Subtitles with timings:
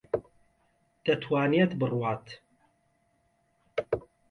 [1.05, 2.25] دەتوانێت بڕوات.